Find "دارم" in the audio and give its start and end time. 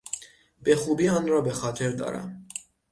1.91-2.45